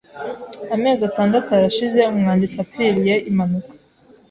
[0.75, 3.71] Amezi atandatu arashize umwanditsi apfiriye impanuka.